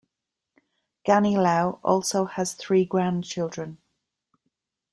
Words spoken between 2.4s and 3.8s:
three grandchildren.